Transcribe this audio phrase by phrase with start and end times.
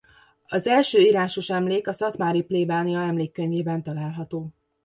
[0.45, 4.53] Az első írásos emlék a szatmári plébánia emlékkönyvében található.